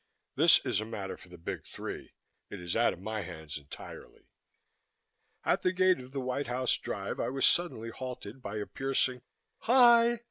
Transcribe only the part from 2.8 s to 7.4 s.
of my hands entirely." At the gate of the White House drive I